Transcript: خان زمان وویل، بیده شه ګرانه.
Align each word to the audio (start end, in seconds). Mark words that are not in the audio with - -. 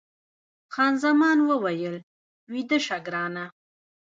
خان 0.73 0.93
زمان 1.03 1.37
وویل، 1.49 1.95
بیده 2.51 2.77
شه 2.85 2.97
ګرانه. 3.05 3.45